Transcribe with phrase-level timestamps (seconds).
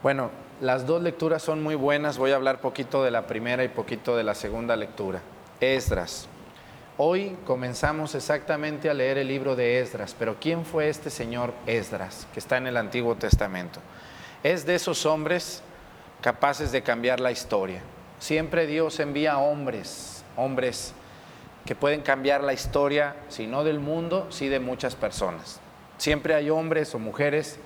[0.01, 0.31] Bueno,
[0.61, 2.19] las dos lecturas son muy buenas.
[2.19, 5.21] Voy a hablar poquito de la primera y poquito de la segunda lectura.
[5.61, 6.29] Esdras.
[6.97, 12.29] Hoy comenzamos exactamente a leer el libro de Esdras, pero ¿quién fue este señor Esdras
[12.33, 13.81] que está en el Antiguo Testamento?
[14.45, 15.65] Es de esos hombres
[16.21, 17.83] capaces de cambiar la historia.
[18.25, 20.95] Siempre Dios envía hombres, hombres
[21.67, 25.61] que pueden cambiar la historia, si no del mundo, sí de muchas personas.
[25.99, 27.59] Siempre hay hombres o mujeres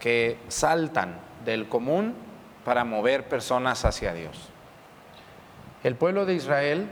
[0.00, 2.16] que saltan del común
[2.64, 4.48] para mover personas hacia Dios.
[5.84, 6.88] El pueblo de Israel,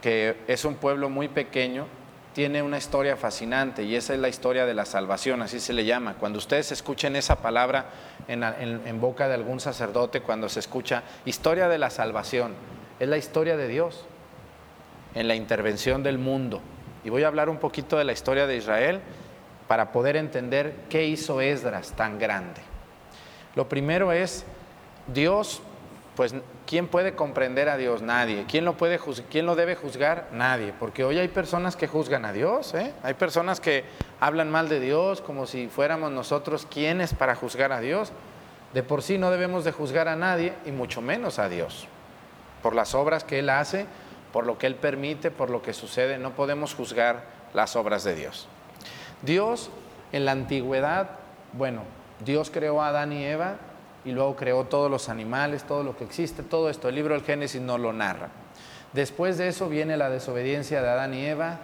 [0.00, 1.86] que es un pueblo muy pequeño,
[2.36, 5.86] tiene una historia fascinante y esa es la historia de la salvación, así se le
[5.86, 6.16] llama.
[6.20, 7.86] Cuando ustedes escuchen esa palabra
[8.28, 12.52] en, boca de algún sacerdote, cuando se escucha historia de la salvación,
[13.00, 14.04] es la historia de Dios
[15.14, 16.60] en la intervención del mundo.
[17.04, 19.00] Y voy a hablar un poquito de la historia de Israel
[19.66, 22.60] para poder entender qué hizo Esdras tan grande.
[23.54, 24.44] Lo primero es,
[25.06, 25.62] Dios
[26.16, 26.34] pues
[26.66, 28.00] ¿quién puede comprender a Dios?
[28.00, 28.46] Nadie.
[28.48, 28.98] ¿Quién lo, puede
[29.30, 30.28] ¿Quién lo debe juzgar?
[30.32, 30.72] Nadie.
[30.80, 32.92] Porque hoy hay personas que juzgan a Dios, ¿eh?
[33.02, 33.84] hay personas que
[34.18, 38.12] hablan mal de Dios como si fuéramos nosotros quienes para juzgar a Dios.
[38.72, 41.86] De por sí no debemos de juzgar a nadie y mucho menos a Dios.
[42.62, 43.86] Por las obras que Él hace,
[44.32, 48.14] por lo que Él permite, por lo que sucede, no podemos juzgar las obras de
[48.14, 48.48] Dios.
[49.22, 49.70] Dios
[50.12, 51.10] en la antigüedad,
[51.52, 51.82] bueno,
[52.24, 53.56] Dios creó a Adán y Eva
[54.06, 56.88] y luego creó todos los animales, todo lo que existe, todo esto.
[56.88, 58.28] El libro del Génesis no lo narra.
[58.92, 61.58] Después de eso viene la desobediencia de Adán y Eva,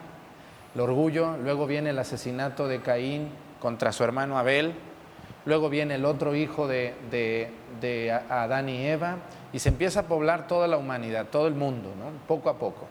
[0.74, 3.28] el orgullo, luego viene el asesinato de Caín
[3.60, 4.74] contra su hermano Abel,
[5.44, 6.94] luego viene el otro hijo de,
[7.80, 9.18] de, Adán y Eva,
[9.52, 11.90] y se empieza a poblar toda la humanidad, todo el mundo,
[12.26, 12.86] poco a poco.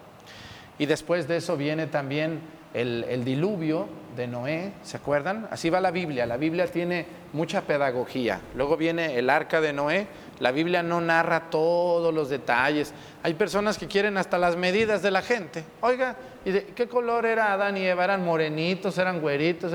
[0.79, 2.41] Y después de eso viene también
[2.73, 5.47] el, diluvio de Noé, ¿se acuerdan?
[5.51, 8.41] Así va la Biblia, la Biblia tiene mucha pedagogía.
[8.55, 10.07] Luego viene el arca de Noé,
[10.39, 12.93] la Biblia no narra todos los detalles.
[13.23, 15.63] Hay personas que quieren hasta las medidas de la gente.
[15.81, 16.15] Oiga,
[16.45, 18.03] ¿y de qué color era Adán y Eva?
[18.03, 19.73] ¿Eran morenitos, eran güeritos?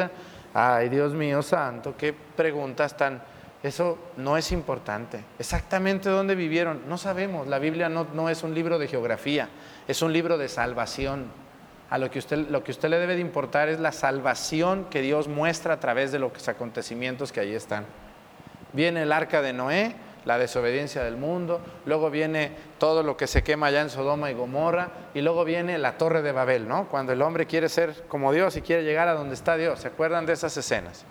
[0.52, 3.22] Ay, Dios mío santo, qué preguntas tan...
[3.62, 5.24] Eso no es importante.
[5.38, 7.48] Exactamente dónde vivieron, no sabemos.
[7.48, 9.48] La Biblia no, no es un libro de geografía,
[9.88, 11.45] es un libro de salvación
[11.88, 15.02] a lo que, usted, lo que usted le debe de importar es la salvación que
[15.02, 17.84] Dios muestra a través de los acontecimientos que ahí están.
[18.72, 23.44] Viene el arca de Noé, la desobediencia del mundo, luego viene todo lo que se
[23.44, 26.88] quema allá en Sodoma y Gomorra, y luego viene la torre de Babel, ¿no?
[26.88, 29.80] Cuando el hombre quiere ser como Dios y quiere llegar a donde está Dios.
[29.80, 31.04] ¿Se acuerdan de esas escenas?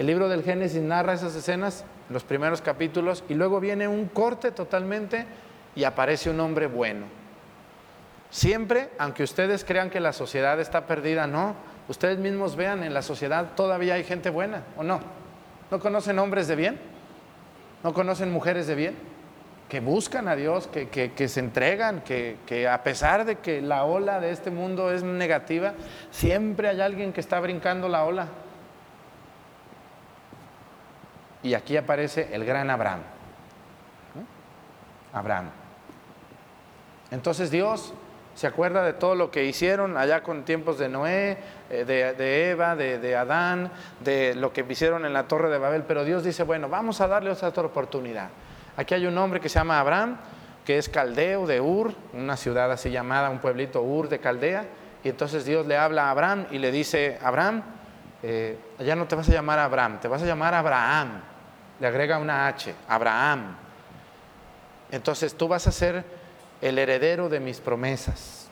[0.00, 4.50] El libro del Génesis narra esas escenas, los primeros capítulos, y luego viene un corte
[4.50, 5.26] totalmente
[5.76, 7.19] y aparece un hombre bueno
[8.30, 11.54] Siempre, aunque ustedes crean que la sociedad está perdida, no.
[11.88, 15.00] Ustedes mismos vean, en la sociedad todavía hay gente buena, ¿o no?
[15.70, 16.80] ¿No conocen hombres de bien?
[17.82, 18.96] ¿No conocen mujeres de bien?
[19.68, 24.20] Que buscan a Dios, que, se entregan, que, que a pesar de que la ola
[24.20, 25.74] de este mundo es negativa,
[26.10, 28.28] siempre hay alguien que está brincando la ola.
[31.42, 33.00] Y aquí aparece el gran Abraham.
[35.12, 35.50] Abraham.
[37.10, 37.92] Entonces Dios
[38.34, 42.76] se acuerda de todo lo que hicieron allá con tiempos de Noé, eh, de, Eva,
[42.76, 43.70] de, Adán,
[44.00, 47.08] de lo que hicieron en la torre de Babel, pero Dios dice, bueno, vamos a
[47.08, 48.28] darle otra oportunidad.
[48.76, 50.16] Aquí hay un hombre que se llama Abraham,
[50.64, 54.64] que es caldeo de Ur, una ciudad así llamada, un pueblito Ur de Caldea,
[55.02, 57.62] y entonces Dios le habla a Abraham y le dice, Abraham,
[58.22, 61.20] eh, ya no te vas a llamar Abraham, te vas a llamar Abraham,
[61.80, 63.56] le agrega una H, Abraham.
[64.90, 66.19] Entonces tú vas a ser
[66.60, 68.48] el heredero de mis promesas.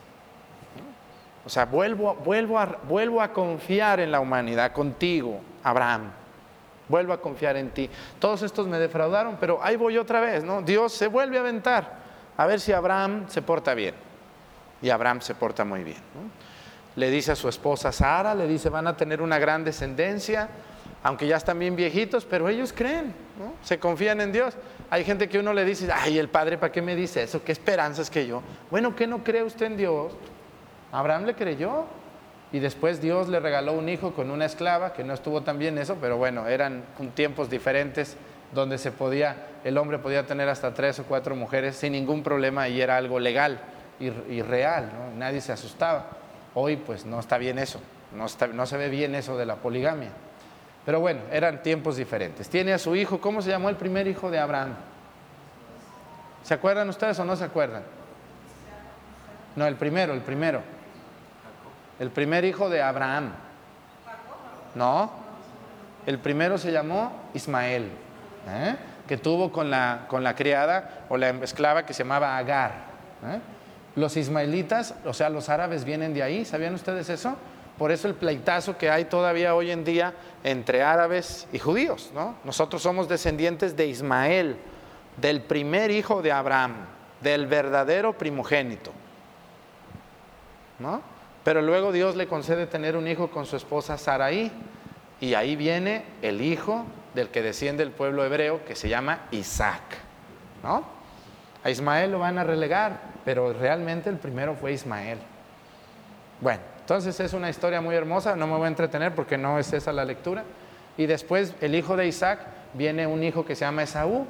[1.45, 6.11] O sea, vuelvo, vuelvo, a, confiar en la humanidad contigo, Abraham.
[6.89, 7.89] Vuelvo a confiar en ti.
[8.19, 10.61] Todos estos me defraudaron, pero ahí voy otra vez, ¿no?
[10.63, 11.99] Dios se vuelve a aventar
[12.37, 13.95] a ver si Abraham se porta bien.
[14.81, 15.99] Y Abraham se porta muy bien.
[16.97, 20.49] Le dice a su esposa Sara, le dice, van a tener una gran descendencia,
[21.03, 23.55] aunque ya están bien viejitos, pero ellos creen, ¿no?
[23.63, 24.55] se confían en Dios.
[24.91, 27.45] Hay gente que uno le dice, ay, el Padre, ¿para qué me dice eso?
[27.45, 28.43] ¿Qué esperanzas que yo?
[28.71, 30.15] Bueno, ¿qué no cree usted en Dios?
[30.93, 31.85] Abraham le creyó
[32.53, 35.77] y después Dios le regaló un hijo con una esclava, que no estuvo tan bien
[35.77, 38.17] eso, pero bueno, eran tiempos diferentes
[38.55, 42.67] donde se podía, el hombre podía tener hasta tres o cuatro mujeres sin ningún problema
[42.69, 43.61] y era algo legal
[44.01, 46.07] y, real, nadie se asustaba.
[46.55, 47.81] Hoy pues no está bien eso,
[48.17, 48.25] no,
[48.55, 50.13] no se ve bien eso de la poligamia.
[50.89, 52.49] Pero bueno, eran tiempos diferentes.
[52.49, 54.75] Tiene a su hijo, ¿cómo se llamó el primer hijo de Abraham?
[56.43, 57.83] ¿Se acuerdan ustedes o no se acuerdan?
[59.55, 60.63] No, el primero, el primero.
[61.99, 63.33] El primer hijo de Abraham.
[64.75, 65.11] No,
[66.07, 67.91] el primero se llamó Ismael,
[68.49, 68.77] ¿eh?
[69.07, 72.73] que tuvo con la, con la criada o la esclava que se llamaba Agar.
[73.27, 73.41] ¿eh?
[73.95, 77.37] Los ismaelitas, o sea, los árabes vienen de ahí, ¿sabían ustedes eso?
[77.79, 82.35] Por eso el pleitazo que hay todavía hoy en día entre árabes y judíos, ¿no?
[82.43, 84.57] Nosotros somos descendientes de Ismael,
[85.17, 86.75] del primer hijo de Abraham,
[87.21, 88.93] del verdadero primogénito.
[90.81, 91.03] ¿No?
[91.45, 94.51] Pero luego Dios le concede tener un hijo con su esposa Saraí,
[95.21, 96.85] y ahí viene el hijo
[97.15, 99.83] del que desciende el pueblo hebreo, que se llama Isaac.
[100.63, 100.85] ¿No?
[101.65, 105.19] A Ismael lo van a relegar, pero realmente el primero fue Ismael.
[106.41, 109.75] Bueno, entonces es una historia muy hermosa, no me voy a entretener porque no es
[109.75, 110.43] esa la lectura.
[110.97, 112.39] Y después el hijo de Isaac
[112.73, 114.25] viene un hijo que se llama Esaú,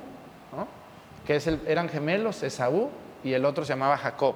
[1.24, 2.90] que es eran gemelos, Esaú,
[3.22, 4.34] y el otro se llamaba Jacob.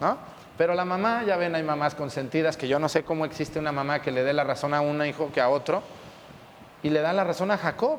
[0.00, 0.16] ¿no?
[0.56, 3.72] Pero la mamá, ya ven, hay mamás consentidas, que yo no sé cómo existe una
[3.72, 5.82] mamá que le dé la razón a un hijo que a otro,
[6.84, 7.98] y le da la razón a Jacob.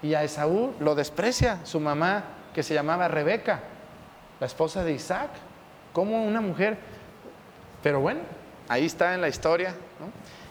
[0.00, 2.22] Y a Esaú lo desprecia su mamá,
[2.54, 3.62] que se llamaba Rebeca,
[4.38, 5.30] la esposa de Isaac.
[5.92, 6.78] Como una mujer,
[7.82, 8.20] pero bueno,
[8.68, 9.74] Ahí está en la historia.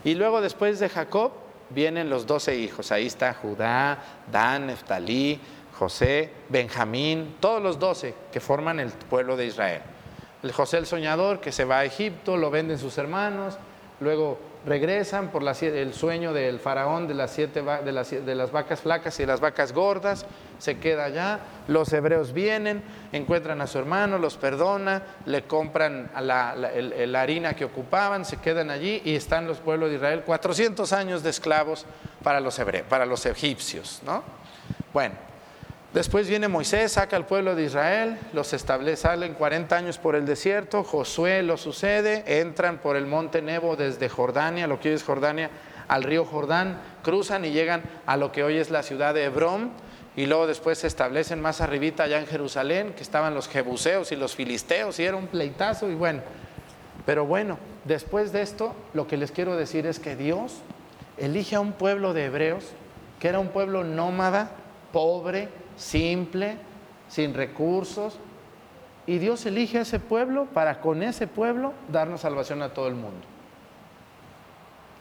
[0.04, 1.32] Y luego después de Jacob
[1.70, 2.92] vienen los doce hijos.
[2.92, 3.98] Ahí está Judá,
[4.32, 5.40] Dan, Neftalí,
[5.78, 9.82] José, Benjamín, todos los doce que forman el pueblo de Israel.
[10.44, 13.58] El José el soñador que se va a Egipto, lo venden sus hermanos,
[14.00, 18.82] luego regresan por el sueño del faraón de las, siete, de, las, de las vacas
[18.82, 20.26] flacas y las vacas gordas,
[20.58, 26.56] se queda allá, los hebreos vienen, encuentran a su hermano, los perdona, le compran la,
[26.56, 31.24] la, harina que ocupaban, se quedan allí y están los pueblos de Israel 400 años
[31.24, 31.86] de esclavos
[32.24, 34.24] para los hebreos, para los egipcios, ¿no?
[34.94, 35.16] Bueno,
[35.94, 40.26] Después viene Moisés, saca al pueblo de Israel, los establece, salen 40 años por el
[40.26, 45.04] desierto, Josué lo sucede, entran por el monte Nebo desde Jordania, lo que hoy es
[45.04, 45.52] Jordania,
[45.88, 49.70] al río Jordán, cruzan y llegan a lo que hoy es la ciudad de Hebrón,
[50.16, 54.16] y luego después se establecen más arribita allá en Jerusalén, que estaban los jebuseos y
[54.16, 56.22] los filisteos, y era un pleitazo, y bueno,
[57.06, 60.56] pero bueno, después de esto, lo que les quiero decir es que Dios
[61.20, 62.66] elige a un pueblo de hebreos,
[63.20, 64.50] que era un pueblo nómada,
[64.92, 66.58] pobre, simple,
[67.08, 68.20] sin recursos.
[69.06, 72.96] Y Dios elige a ese pueblo para con ese pueblo darnos salvación a todo el
[72.96, 73.28] mundo.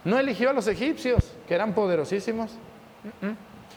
[0.04, 2.50] No eligió a los egipcios, que eran poderosísimos,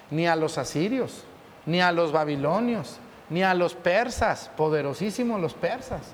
[0.10, 1.24] ni a los asirios,
[1.66, 2.98] ni a los babilonios,
[3.30, 6.14] ni a los persas, poderosísimos los persas,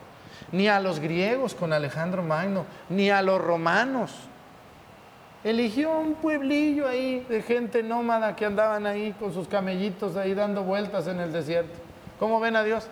[0.51, 4.11] ni a los griegos con Alejandro Magno, ni a los romanos.
[5.43, 10.63] Eligió un pueblillo ahí de gente nómada que andaban ahí con sus camellitos ahí dando
[10.63, 11.79] vueltas en el desierto.
[12.19, 12.87] ¿Cómo ven a Dios?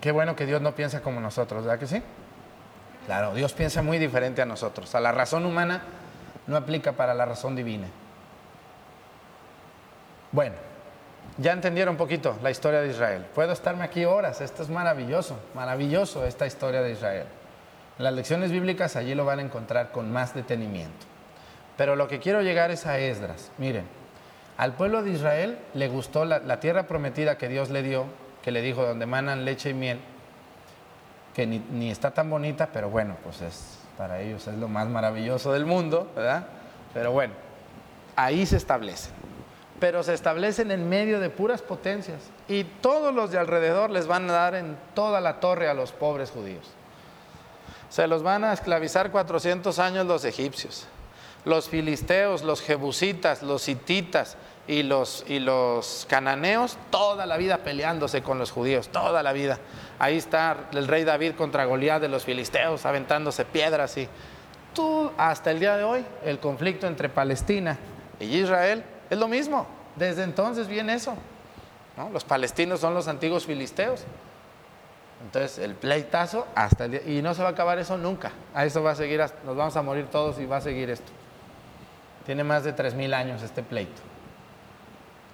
[0.00, 2.00] Qué bueno que Dios no piensa como nosotros, ¿verdad que sí?
[3.06, 4.94] Claro, Dios piensa muy diferente a nosotros.
[4.94, 5.82] A la razón humana
[6.46, 7.88] no aplica para la razón divina.
[10.30, 10.54] Bueno,
[11.38, 13.26] ya entendieron un poquito la historia de Israel.
[13.34, 17.26] Puedo estarme aquí horas, esto es maravilloso, maravilloso esta historia de Israel.
[17.98, 21.06] Las lecciones bíblicas allí lo van a encontrar con más detenimiento.
[21.76, 23.50] Pero lo que quiero llegar es a Esdras.
[23.58, 23.84] Miren,
[24.56, 28.06] al pueblo de Israel le gustó la, tierra prometida que Dios le dio,
[28.42, 30.00] que le dijo donde manan leche y miel,
[31.34, 34.88] que ni, ni, está tan bonita, pero bueno, pues es para ellos es lo más
[34.88, 36.46] maravilloso del mundo, ¿verdad?
[36.92, 37.34] Pero bueno,
[38.14, 39.12] ahí se establecen.
[39.80, 44.28] Pero se establecen en medio de puras potencias y todos los de alrededor les van
[44.30, 46.70] a dar en toda la torre a los pobres judíos.
[47.88, 50.86] Se los van a esclavizar 400 años los egipcios.
[51.44, 58.22] Los filisteos, los jebusitas, los hititas y los, y los cananeos, toda la vida peleándose
[58.22, 59.58] con los judíos, toda la vida.
[59.98, 64.08] Ahí está el rey David contra Goliat de los filisteos, aventándose piedras y
[64.74, 67.78] tú, hasta el día de hoy, el conflicto entre Palestina
[68.18, 69.66] y Israel es lo mismo.
[69.94, 71.14] Desde entonces viene eso.
[72.12, 74.04] Los palestinos son los antiguos filisteos.
[75.26, 78.30] Entonces, el pleitazo hasta el día, y no se va a acabar eso nunca.
[78.54, 81.10] A eso va a seguir, nos vamos a morir todos y va a seguir esto.
[82.24, 84.00] Tiene más de 3.000 años este pleito.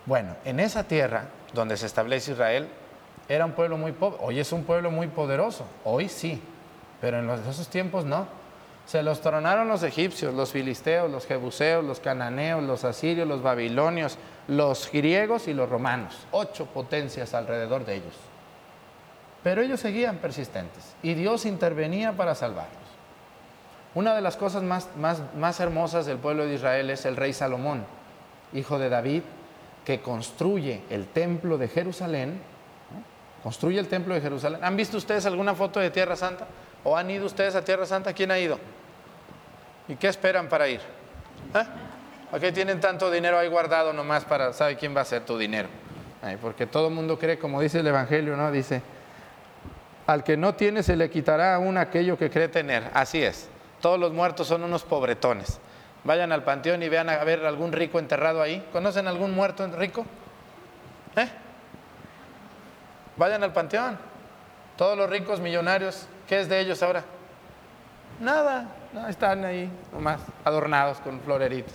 [0.07, 2.69] Bueno, en esa tierra donde se establece Israel,
[3.29, 4.17] era un pueblo muy pobre.
[4.23, 6.43] Hoy es un pueblo muy poderoso, hoy sí,
[7.03, 8.27] pero en esos tiempos no.
[8.87, 14.17] Se los tronaron los egipcios, los filisteos, los jebuseos, los cananeos, los asirios, los babilonios,
[14.49, 16.27] los griegos y los romanos.
[16.31, 18.32] Ocho potencias alrededor de ellos.
[19.43, 22.77] Pero ellos seguían persistentes y Dios intervenía para salvarlos.
[23.95, 27.85] Una de las cosas más, más, hermosas del pueblo de Israel es el rey Salomón,
[28.53, 29.23] hijo de David,
[29.85, 32.41] que construye el templo de Jerusalén
[33.43, 34.61] construye el templo de Jerusalén.
[34.63, 36.47] ¿Han visto ustedes alguna foto de Tierra Santa?
[36.85, 38.13] ¿O han ido ustedes a Tierra Santa?
[38.13, 38.59] ¿Quién ha ido?
[39.89, 40.81] ¿Y qué esperan para ir?
[41.55, 41.65] ¿Eh?
[42.31, 45.37] ¿Por qué tienen tanto dinero ahí guardado nomás para saber quién va a ser tu
[45.37, 45.69] dinero?
[46.41, 48.53] porque todo el mundo cree, como dice el Evangelio, ¿no?
[48.53, 48.81] Dice,
[50.13, 52.91] al que no tiene se le quitará aún aquello que cree tener.
[52.93, 53.49] Así es.
[53.81, 55.59] Todos los muertos son unos pobretones.
[56.05, 58.67] Vayan al panteón y vean a ver algún rico enterrado ahí.
[58.73, 60.05] ¿Conocen algún muerto rico?
[61.17, 61.29] ¿Eh?
[63.17, 63.99] Vayan al panteón.
[64.77, 67.05] Todos los ricos millonarios, ¿qué es de ellos ahora?
[68.21, 68.69] Nada,
[69.09, 71.75] están ahí nomás adornados con floreritos.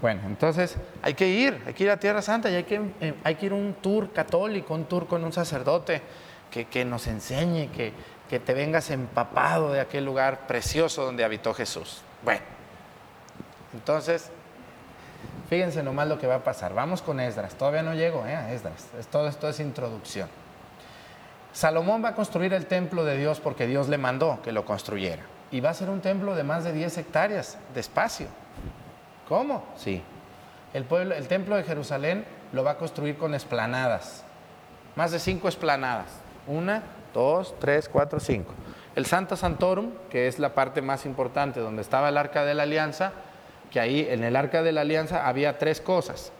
[0.00, 3.14] Bueno, entonces hay que ir, hay que ir a Tierra Santa y hay que, eh,
[3.24, 6.02] hay que ir un tour católico, un tour con un sacerdote
[6.64, 7.92] que, nos enseñe, que,
[8.28, 12.02] que te vengas empapado de aquel lugar precioso donde habitó Jesús.
[12.24, 12.42] Bueno,
[13.74, 14.30] entonces
[15.48, 16.74] Fíjense nomás lo que va a pasar.
[16.74, 17.54] Vamos con Esdras.
[17.54, 18.34] Todavía no llego ¿eh?
[18.34, 18.88] a Esdras.
[19.10, 20.28] Todo esto es introducción.
[21.52, 25.22] Salomón va a construir el templo de Dios porque Dios le mandó que lo construyera.
[25.52, 28.26] Y va a ser un templo de más de 10 hectáreas de espacio.
[29.28, 29.64] ¿Cómo?
[29.76, 30.02] Sí.
[30.74, 34.24] El, pueblo, el templo de Jerusalén lo va a construir con esplanadas.
[34.96, 36.08] Más de cinco esplanadas.
[36.46, 38.52] Una, dos, tres, cuatro, cinco.
[38.94, 42.62] El Santa Santorum, que es la parte más importante donde estaba el arca de la
[42.62, 43.12] alianza,
[43.70, 46.32] que ahí en el arca de la alianza había tres cosas.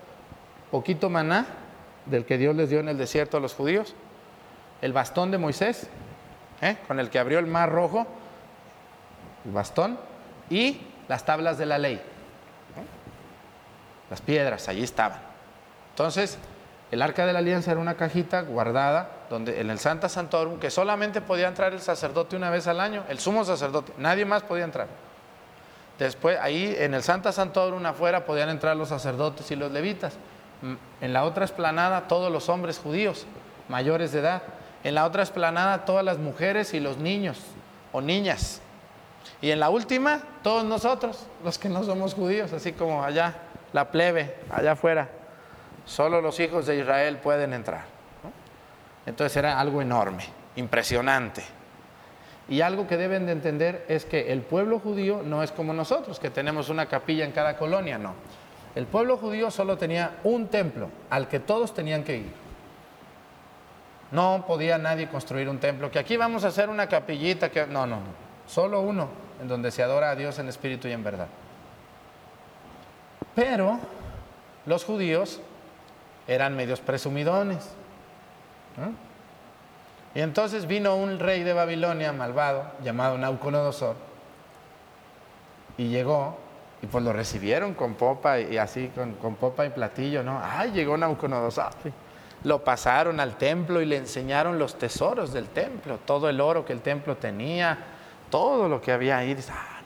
[0.71, 1.47] Poquito maná,
[2.07, 3.95] del que Dios les dio en el desierto a los judíos,
[4.81, 5.89] el bastón de Moisés,
[6.61, 6.77] ¿eh?
[6.87, 8.07] con el que abrió el mar rojo,
[9.45, 9.99] el bastón,
[10.49, 12.01] y las tablas de la ley.
[14.09, 15.19] Las piedras, allí estaban.
[15.91, 16.39] Entonces,
[16.91, 20.71] el arca de la alianza era una cajita guardada donde, en el Santa Santorum que
[20.71, 24.65] solamente podía entrar el sacerdote una vez al año, el sumo sacerdote, nadie más podía
[24.65, 24.87] entrar.
[25.99, 30.15] Después, ahí en el Santa Santorum afuera podían entrar los sacerdotes y los levitas.
[31.01, 33.27] En la otra esplanada, todos los hombres judíos
[33.69, 34.43] mayores de edad.
[34.85, 37.39] En la otra esplanada, todas las mujeres y los niños
[37.93, 38.61] o niñas.
[39.41, 43.35] Y en la última, todos nosotros, los que no somos judíos, así como allá,
[43.73, 45.09] la plebe, allá afuera.
[45.87, 47.85] Solo los hijos de Israel pueden entrar.
[49.07, 50.25] Entonces era algo enorme,
[50.57, 51.43] impresionante.
[52.49, 56.19] Y algo que deben de entender es que el pueblo judío no es como nosotros,
[56.21, 58.15] que tenemos una capilla en cada colonia, no.
[58.75, 62.33] El pueblo judío solo tenía un templo al que todos tenían que ir.
[64.11, 67.87] No podía nadie construir un templo, que aquí vamos a hacer una capillita, que no,
[67.87, 68.27] no, no.
[68.47, 69.09] Solo uno
[69.41, 71.29] en donde se adora a Dios en espíritu y en verdad.
[73.35, 73.79] Pero
[74.67, 75.41] los judíos
[76.27, 77.69] eran medios presumidones.
[80.15, 83.97] Y entonces vino un rey de Babilonia malvado llamado Nauconodosor
[85.79, 86.39] y llegó
[86.83, 90.41] y pues lo recibieron con popa y así, con, popa y platillo, ¿no?
[90.43, 91.73] ¡Ay, llegó Nauconodosor!
[92.45, 96.73] Lo pasaron al templo y le enseñaron los tesoros del templo, todo el oro que
[96.73, 97.79] el templo tenía,
[98.31, 99.37] todo lo que había ahí.
[99.51, 99.81] ¡Ah,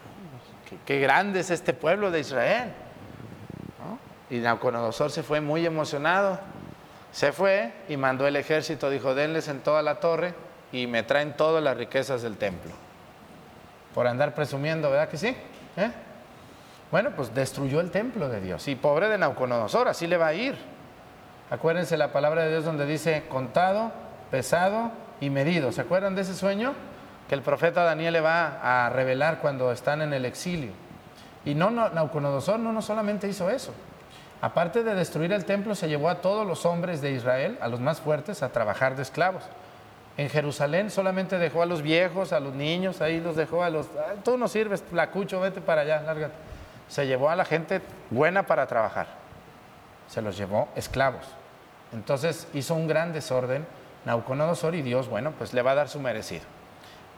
[0.85, 2.73] qué, grande es este pueblo de Israel!
[4.31, 6.39] Y Nauconodosor se fue muy emocionado
[7.13, 10.35] se fue y mandó el ejército, dijo, denles en toda la torre
[10.73, 12.71] y me traen todas las riquezas del templo.
[13.95, 15.37] Por andar presumiendo, ¿verdad que sí?
[15.77, 15.91] ¿Eh?
[16.93, 18.69] Bueno, pues destruyó el templo de Dios.
[18.69, 20.57] Y pobre de Nauconosor, así le va a ir.
[21.51, 23.91] Acuérdense la palabra de Dios donde dice contado,
[24.31, 25.73] pesado y medido.
[25.73, 26.75] ¿Se acuerdan de ese sueño?
[27.29, 30.73] Que el profeta Daniel le va a revelar cuando están en el exilio.
[31.45, 33.73] Y no, no no, no solamente hizo eso.
[34.41, 37.81] Aparte de destruir el templo, se llevó a todos los hombres de Israel, a los
[37.81, 39.43] más fuertes, a trabajar de esclavos.
[40.17, 43.87] En Jerusalén solamente dejó a los viejos, a los niños, ahí los dejó a los...
[44.25, 46.35] Tú no sirves, flacucho, vete para allá, lárgate.
[46.89, 47.81] Se llevó a la gente
[48.11, 49.07] buena para trabajar.
[50.09, 51.25] Se los llevó esclavos.
[51.93, 53.67] Entonces hizo un gran desorden
[54.05, 56.45] Nauconodosor y Dios, bueno, pues le va a dar su merecido.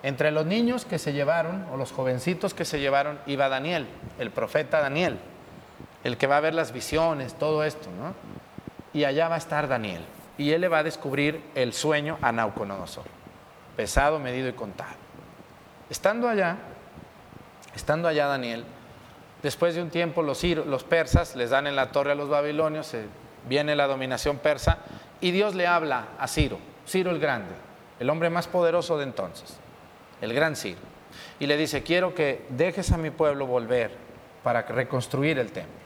[0.03, 3.87] Entre los niños que se llevaron, o los jovencitos que se llevaron, iba Daniel,
[4.19, 5.19] el profeta Daniel
[6.05, 8.15] el que va a ver las visiones, todo esto, ¿no?
[8.93, 10.05] Y allá va a estar Daniel.
[10.39, 12.33] Y él le va a descubrir el sueño a
[13.77, 14.95] pesado, medido y contado.
[15.89, 16.57] Estando allá,
[17.75, 18.65] estando allá Daniel,
[19.43, 22.95] después de un tiempo los persas les dan en la torre a los babilonios,
[23.49, 24.79] viene la dominación persa,
[25.21, 27.55] y Dios le habla a Ciro, Ciro el Grande,
[28.01, 29.57] el hombre más poderoso de entonces,
[30.21, 30.81] el gran Ciro,
[31.39, 33.93] y le dice, quiero que dejes a mi pueblo volver
[34.43, 35.82] para reconstruir el templo.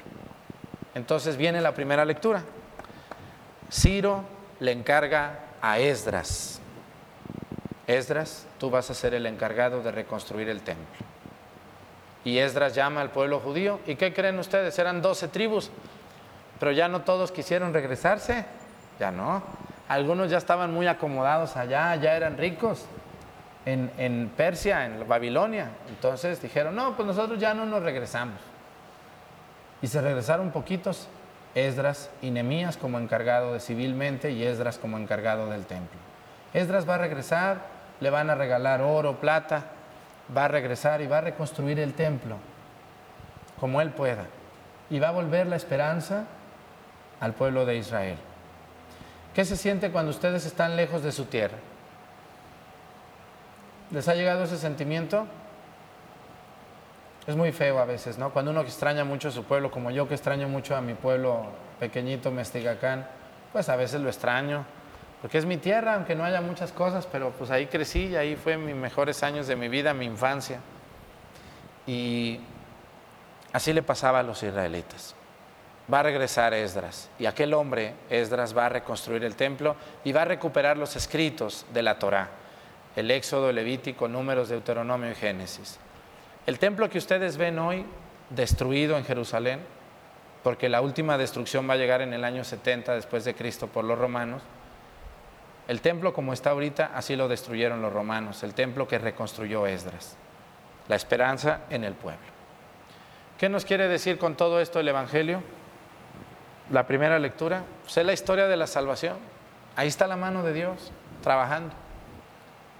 [0.96, 2.42] Entonces viene la primera lectura.
[3.70, 4.24] Ciro
[4.60, 6.58] le encarga a Esdras.
[7.86, 11.04] Esdras, tú vas a ser el encargado de reconstruir el templo.
[12.24, 13.78] Y Esdras llama al pueblo judío.
[13.86, 14.78] ¿Y qué creen ustedes?
[14.78, 15.70] Eran doce tribus.
[16.58, 18.46] Pero ya no todos quisieron regresarse.
[18.98, 19.42] Ya no.
[19.88, 22.86] Algunos ya estaban muy acomodados allá, ya eran ricos
[23.66, 25.68] en, en Persia, en Babilonia.
[25.90, 28.55] Entonces dijeron, no, pues nosotros ya no nos regresamos.
[29.82, 31.08] Y se regresaron poquitos,
[31.54, 35.98] Esdras y Nemías como encargado de civilmente y Esdras como encargado del templo.
[36.52, 37.58] Esdras va a regresar,
[38.00, 39.64] le van a regalar oro, plata,
[40.36, 42.36] va a regresar y va a reconstruir el templo
[43.58, 44.24] como él pueda.
[44.90, 46.24] Y va a volver la esperanza
[47.20, 48.18] al pueblo de Israel.
[49.34, 51.58] ¿Qué se siente cuando ustedes están lejos de su tierra?
[53.90, 55.26] ¿Les ha llegado ese sentimiento?
[57.26, 58.30] Es muy feo a veces, ¿no?
[58.30, 61.46] Cuando uno extraña mucho a su pueblo, como yo que extraño mucho a mi pueblo
[61.80, 63.06] pequeñito, Mestigacán,
[63.52, 64.64] pues a veces lo extraño,
[65.20, 68.36] porque es mi tierra, aunque no haya muchas cosas, pero pues ahí crecí y ahí
[68.36, 70.60] fue mis mejores años de mi vida, mi infancia.
[71.86, 72.40] Y
[73.52, 75.16] así le pasaba a los israelitas
[75.92, 80.22] va a regresar Esdras y aquel hombre, Esdras, va a reconstruir el templo y va
[80.22, 82.28] a recuperar los escritos de la Torá,
[82.96, 85.78] el Éxodo, el Levítico, Números, Deuteronomio y Génesis.
[86.46, 87.84] El templo que ustedes ven hoy
[88.30, 89.60] destruido en Jerusalén,
[90.42, 93.84] porque la última destrucción va a llegar en el año 70 después de Cristo por
[93.84, 94.42] los romanos.
[95.66, 100.16] El templo como está ahorita, así lo destruyeron los romanos, el templo que reconstruyó Esdras.
[100.88, 102.26] La esperanza en el pueblo.
[103.38, 105.42] ¿Qué nos quiere decir con todo esto el Evangelio?
[106.70, 109.16] la primera lectura, pues, es la historia de la salvación.
[109.76, 111.74] Ahí está la mano de Dios trabajando.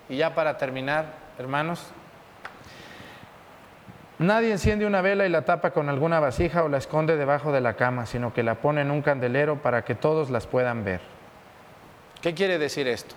[0.09, 1.87] Y ya para terminar, hermanos,
[4.19, 7.61] nadie enciende una vela y la tapa con alguna vasija o la esconde debajo de
[7.61, 11.01] la cama, sino que la pone en un candelero para que todos las puedan ver.
[12.21, 13.15] ¿Qué quiere decir esto?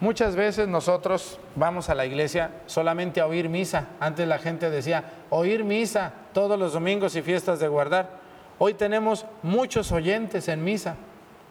[0.00, 3.86] Muchas veces nosotros vamos a la iglesia solamente a oír misa.
[4.00, 8.10] Antes la gente decía, oír misa todos los domingos y fiestas de guardar.
[8.58, 10.96] Hoy tenemos muchos oyentes en misa,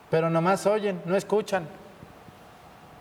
[0.10, 1.68] pero nomás oyen, no escuchan.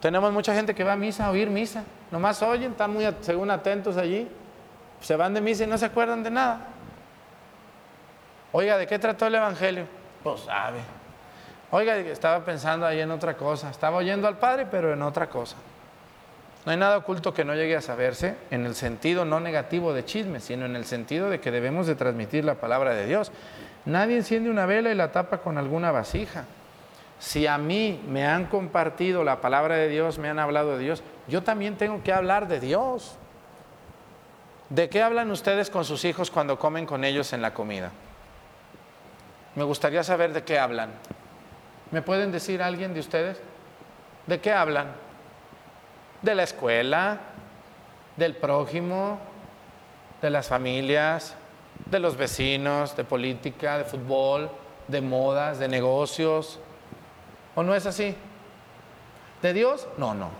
[0.00, 3.51] Tenemos mucha gente que va a misa a oír misa, nomás oyen, están muy según
[3.51, 4.29] atentos allí,
[5.02, 6.60] se van de misa y no se acuerdan de nada.
[8.52, 9.86] Oiga, ¿de qué trató el Evangelio?
[10.22, 10.78] Pues sabe.
[11.70, 15.56] Oiga, estaba pensando ahí en otra cosa, estaba oyendo al Padre, pero en otra cosa.
[16.64, 20.04] No hay nada oculto que no llegue a saberse en el sentido no negativo de
[20.04, 23.32] chisme, sino en el sentido de que debemos de transmitir la palabra de Dios.
[23.84, 26.44] Nadie enciende una vela y la tapa con alguna vasija.
[27.18, 31.02] Si a mí me han compartido la palabra de Dios, me han hablado de Dios,
[31.26, 33.16] yo también tengo que hablar de Dios.
[34.68, 37.90] ¿De qué hablan ustedes con sus hijos cuando comen con ellos en la comida?
[39.55, 40.90] Me gustaría saber de qué hablan.
[41.90, 43.38] ¿Me pueden decir alguien de ustedes?
[44.27, 44.92] ¿De qué hablan?
[46.22, 47.20] ¿De la escuela?
[48.16, 49.18] ¿Del prójimo?
[50.22, 51.37] ¿De las familias?
[51.87, 54.51] de los vecinos, de política, de fútbol,
[54.88, 56.59] de modas, de negocios.
[57.55, 58.14] ¿O no es así?
[59.40, 59.87] ¿De Dios?
[59.98, 60.31] No, no.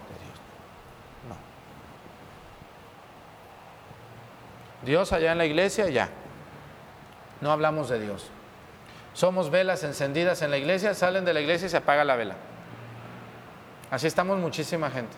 [4.85, 6.09] Dios allá en la iglesia, ya.
[7.41, 8.31] No hablamos de Dios.
[9.15, 12.35] Somos velas encendidas en la iglesia, salen de la iglesia y se apaga la vela.
[13.91, 15.17] Así estamos muchísima gente.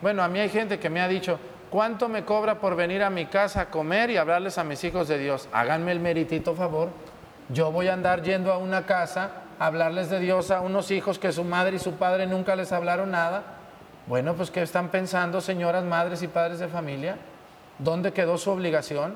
[0.00, 1.38] Bueno, a mí hay gente que me ha dicho,
[1.70, 5.06] ¿Cuánto me cobra por venir a mi casa a comer y hablarles a mis hijos
[5.06, 5.48] de Dios?
[5.52, 6.88] Háganme el meritito favor.
[7.48, 11.20] Yo voy a andar yendo a una casa a hablarles de Dios a unos hijos
[11.20, 13.44] que su madre y su padre nunca les hablaron nada.
[14.08, 17.16] Bueno, pues ¿qué están pensando, señoras, madres y padres de familia?
[17.82, 19.14] ¿Dónde quedó su obligación?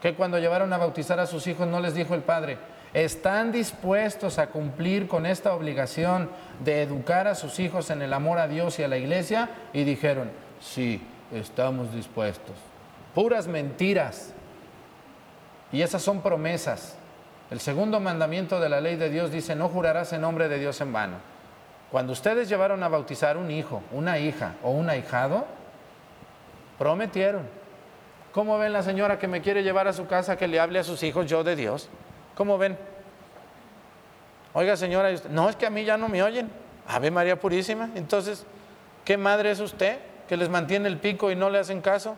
[0.00, 2.58] Que cuando llevaron a bautizar a sus hijos no les dijo el padre,
[2.92, 6.30] ¿están dispuestos a cumplir con esta obligación
[6.64, 9.50] de educar a sus hijos en el amor a Dios y a la iglesia?
[9.72, 12.54] Y dijeron, sí estamos dispuestos.
[13.14, 14.32] Puras mentiras.
[15.72, 16.96] Y esas son promesas.
[17.50, 20.80] El segundo mandamiento de la ley de Dios dice, no jurarás en nombre de Dios
[20.80, 21.16] en vano.
[21.90, 25.46] Cuando ustedes llevaron a bautizar un hijo, una hija o un ahijado,
[26.78, 27.63] prometieron.
[28.34, 30.84] ¿Cómo ven la señora que me quiere llevar a su casa que le hable a
[30.84, 31.88] sus hijos yo de Dios?
[32.34, 32.76] ¿Cómo ven?
[34.52, 36.50] Oiga señora, no es que a mí ya no me oyen.
[36.86, 37.88] Ave María Purísima.
[37.94, 38.44] Entonces,
[39.04, 39.98] ¿qué madre es usted?
[40.28, 42.16] que les mantiene el pico y no le hacen caso?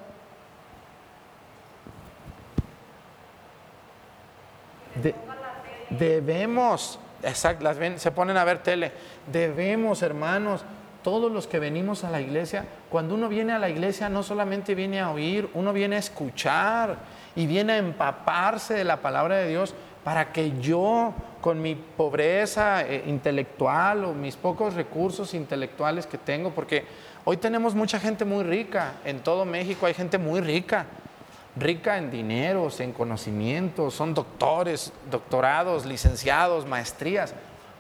[5.90, 8.92] debemos, exacto, las se ponen a ver tele,
[9.30, 10.64] debemos hermanos,
[11.06, 14.74] todos los que venimos a la iglesia, cuando uno viene a la iglesia no solamente
[14.74, 16.96] viene a oír, uno viene a escuchar
[17.36, 22.82] y viene a empaparse de la palabra de Dios para que yo, con mi pobreza
[22.82, 26.84] eh, intelectual o mis pocos recursos intelectuales que tengo, porque
[27.28, 30.86] Hoy tenemos mucha gente muy rica, en todo México hay gente muy rica,
[31.56, 37.34] rica en dineros, en conocimientos, son doctores, doctorados, licenciados, maestrías,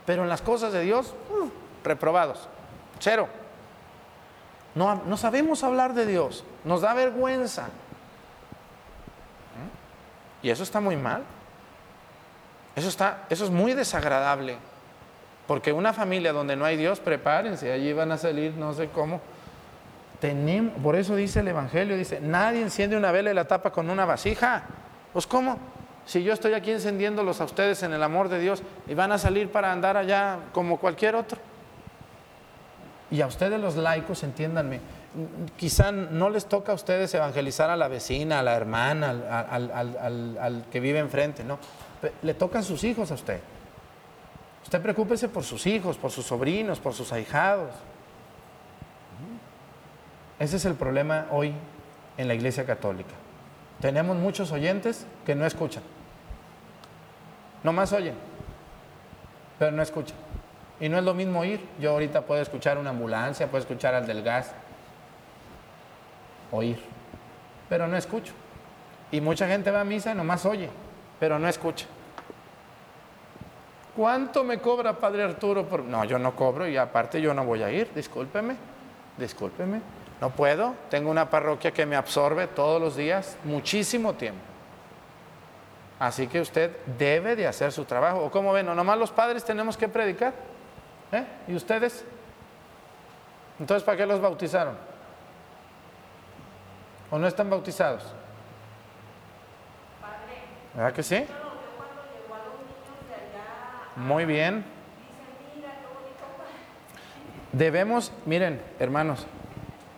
[0.04, 1.48] pero en las cosas de Dios, uh,
[1.84, 2.48] reprobados.
[2.98, 3.28] Cero.
[4.74, 6.44] No, no sabemos hablar de Dios.
[6.64, 7.68] Nos da vergüenza.
[10.42, 11.22] Y eso está muy mal.
[12.74, 14.58] Eso, está, eso es muy desagradable.
[15.46, 19.20] Porque una familia donde no hay Dios, prepárense, allí van a salir no sé cómo.
[20.82, 24.04] Por eso dice el Evangelio, dice, nadie enciende una vela y la tapa con una
[24.04, 24.62] vasija.
[25.12, 25.58] Pues ¿cómo?
[26.04, 29.18] Si yo estoy aquí encendiéndolos a ustedes en el amor de Dios y van a
[29.18, 31.38] salir para andar allá como cualquier otro.
[33.10, 34.80] Y a ustedes los laicos, entiéndanme,
[35.56, 40.80] quizá no les toca a ustedes evangelizar a la vecina, a la hermana, al, que
[40.80, 41.58] vive enfrente, no.
[42.22, 43.40] Le tocan sus hijos a usted.
[44.64, 47.70] Usted preocúpese por sus hijos, por sus sobrinos, por sus ahijados.
[50.40, 51.54] Ese es el problema hoy
[52.18, 53.14] en la Iglesia Católica.
[53.80, 55.82] Tenemos muchos oyentes que no escuchan.
[57.62, 58.14] No más oyen,
[59.58, 60.25] pero no escuchan.
[60.80, 61.60] Y no es lo mismo oír.
[61.78, 64.52] Yo ahorita puedo escuchar una ambulancia, puedo escuchar al del gas.
[66.52, 66.80] Oír.
[67.68, 68.32] Pero no escucho.
[69.10, 70.68] Y mucha gente va a misa y nomás oye,
[71.18, 71.86] pero no escucha.
[73.96, 75.66] ¿Cuánto me cobra Padre Arturo?
[75.86, 78.56] No, yo no cobro y aparte yo no voy a ir, discúlpeme,
[79.16, 79.80] discúlpeme.
[80.20, 84.40] No puedo, tengo una parroquia que me absorbe todos los días muchísimo tiempo.
[85.98, 88.22] Así que usted debe de hacer su trabajo.
[88.22, 88.68] ¿O cómo ven?
[88.68, 90.34] ¿O nomás los padres tenemos que predicar?
[91.12, 91.24] ¿Eh?
[91.48, 92.04] ¿Y ustedes?
[93.58, 94.76] Entonces, ¿para qué los bautizaron?
[97.10, 98.02] ¿O no están bautizados?
[100.74, 101.24] ¿Verdad que sí?
[103.96, 104.64] Muy bien.
[107.52, 109.26] Debemos, miren, hermanos,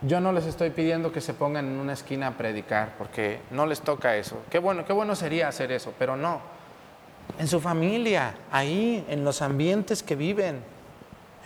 [0.02, 3.66] yo no les estoy pidiendo que se pongan en una esquina a predicar, porque no
[3.66, 4.40] les toca eso.
[4.48, 6.40] Qué bueno, qué bueno sería hacer eso, pero no.
[7.40, 10.62] En su familia, ahí, en los ambientes que viven,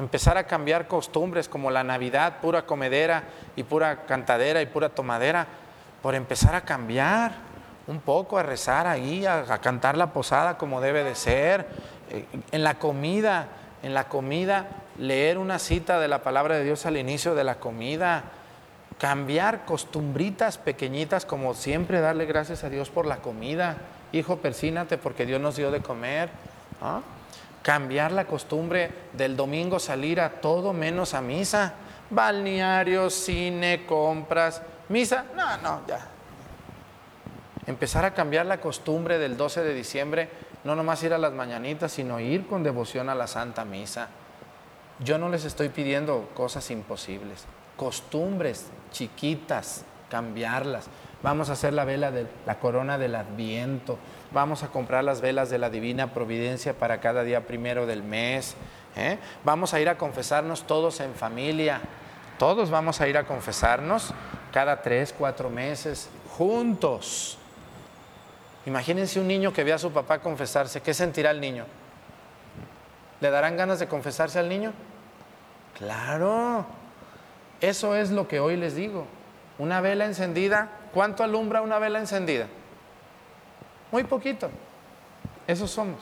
[0.03, 3.25] empezar a cambiar costumbres como la Navidad, pura comedera
[3.57, 5.47] y pura cantadera y pura tomadera,
[6.03, 7.33] por empezar a cambiar
[7.87, 11.67] un poco, a rezar ahí, a, cantar la posada como debe de ser,
[12.11, 13.49] eh, en la comida,
[13.83, 14.67] en la comida,
[14.99, 18.25] leer una cita de la palabra de Dios al inicio de la comida,
[18.99, 23.77] cambiar costumbritas pequeñitas como siempre darle gracias a Dios por la comida.
[24.13, 26.29] Hijo, persínate porque Dios nos dio de comer.
[27.63, 31.75] Cambiar la costumbre del domingo salir a todo menos a misa.
[32.11, 35.25] Balneario, cine, compras, misa.
[35.35, 36.09] No, no, ya.
[37.67, 40.29] Empezar a cambiar la costumbre del 12 de diciembre
[40.65, 44.09] no nomás ir a las mañanitas, sino ir con devoción a la Santa Misa.
[45.01, 47.45] Yo no les estoy pidiendo cosas imposibles,
[47.77, 50.87] costumbres chiquitas, cambiarlas.
[51.23, 53.97] Vamos a hacer la vela de la corona del Adviento,
[54.33, 58.57] vamos a comprar las velas de la Divina Providencia para cada día primero del mes.
[58.97, 59.19] ¿eh?
[59.45, 61.81] Vamos a ir a confesarnos todos en familia.
[62.39, 64.13] Todos vamos a ir a confesarnos
[64.53, 67.39] cada tres, cuatro meses, juntos.
[68.67, 71.67] Imagínense un niño que ve a su papá confesarse, ¿qué sentirá el niño?
[73.21, 74.73] ¿Le darán ganas de confesarse al niño?
[75.79, 76.67] Claro,
[77.61, 79.07] eso es lo que hoy les digo.
[79.59, 82.47] Una vela encendida, ¿cuánto alumbra una vela encendida?
[83.91, 84.51] Muy poquito.
[85.47, 86.01] Eso somos.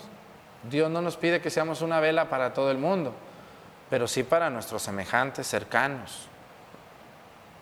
[0.69, 3.15] Dios no nos pide que seamos una vela para todo el mundo,
[3.89, 6.29] pero sí para nuestros semejantes cercanos.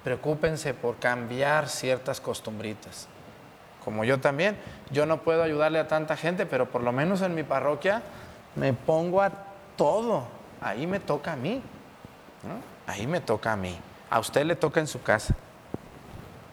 [0.03, 3.09] Preocúpense por cambiar ciertas costumbritas
[3.89, 4.55] como yo también.
[4.91, 8.03] Yo no puedo ayudarle a tanta gente, pero por lo menos en mi parroquia
[8.55, 9.33] me pongo a
[9.77, 10.25] todo.
[10.61, 11.63] Ahí me toca a mí.
[12.87, 13.75] Ahí me toca a mí.
[14.11, 15.35] A usted le toca en su casa.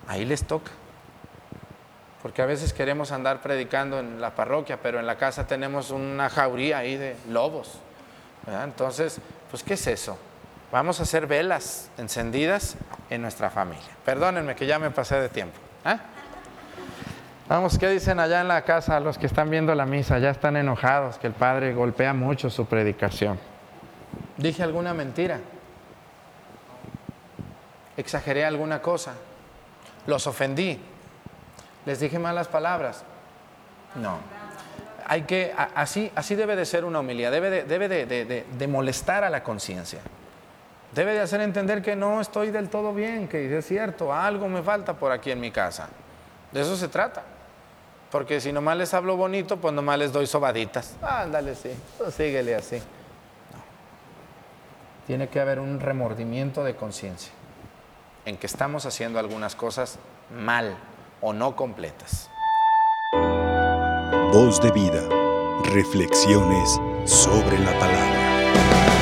[0.08, 0.72] Ahí les toca.
[2.22, 6.30] Porque a veces queremos andar predicando en la parroquia, pero en la casa tenemos una
[6.30, 7.80] jauría ahí de lobos.
[8.64, 9.20] Entonces,
[9.52, 10.18] pues, ¿qué es eso?
[10.72, 12.76] Vamos a hacer velas encendidas
[13.10, 13.86] en nuestra familia.
[14.04, 15.58] Perdónenme que ya me pasé de tiempo.
[15.86, 15.98] ¿eh?
[17.48, 20.18] Vamos, ¿qué dicen allá en la casa los que están viendo la misa?
[20.18, 23.40] Ya están enojados que el Padre golpea mucho su predicación.
[24.38, 25.40] ¿Dije alguna mentira?
[27.96, 29.14] ¿Exageré alguna cosa?
[30.08, 30.80] ¿Los ofendí?
[31.86, 33.04] ¿Les dije malas palabras?
[33.96, 34.18] No.
[35.08, 39.30] Hay que, así, así debe de ser una homilía, debe, de, debe de, molestar a
[39.30, 40.00] la conciencia.
[40.94, 44.64] Debe de hacer entender que no estoy del todo bien, que es cierto, algo me
[44.64, 45.90] falta por aquí en mi casa.
[46.52, 47.24] De eso se trata.
[48.12, 50.96] Porque si nomás les hablo bonito, pues nomás les doy sobaditas.
[51.02, 52.82] Ándale, sí, pues síguele así.
[55.06, 57.32] Tiene que haber un remordimiento de conciencia
[58.26, 60.00] en que estamos haciendo algunas cosas
[60.36, 60.76] mal
[61.22, 62.30] o no completas.
[64.32, 65.08] Voz de vida.
[65.64, 68.95] Reflexiones sobre la palabra.